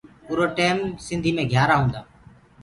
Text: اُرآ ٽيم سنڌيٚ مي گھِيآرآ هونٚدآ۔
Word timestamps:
اُرآ 0.29 0.45
ٽيم 0.57 0.77
سنڌيٚ 1.05 1.35
مي 1.35 1.43
گھِيآرآ 1.51 1.75
هونٚدآ۔ 1.77 2.01